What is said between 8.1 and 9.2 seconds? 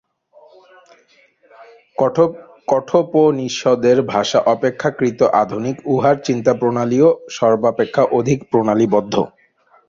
অধিক প্রণালীবদ্ধ।